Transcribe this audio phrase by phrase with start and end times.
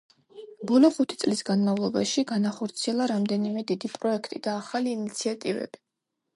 [0.69, 5.87] ბოლო ხუთი წლის განმავლობაში განახორციელა რამდენიმე დიდი პროექტი და ახალი ინიციატივები.